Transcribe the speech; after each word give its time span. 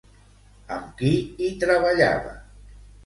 Amb 0.77 0.87
qui 1.01 1.11
hi 1.19 1.51
treballava? 1.65 2.33